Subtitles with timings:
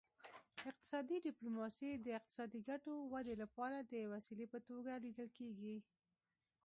[0.69, 5.75] اقتصادي ډیپلوماسي د اقتصادي ګټو ودې لپاره د وسیلې په توګه لیدل کیږي